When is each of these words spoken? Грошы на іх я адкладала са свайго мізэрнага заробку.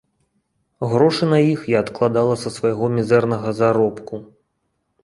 Грошы 0.93 1.23
на 1.33 1.39
іх 1.53 1.59
я 1.75 1.83
адкладала 1.85 2.35
са 2.45 2.49
свайго 2.57 2.85
мізэрнага 2.97 3.49
заробку. 3.61 4.15